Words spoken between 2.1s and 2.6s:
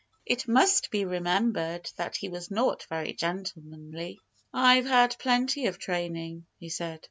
he was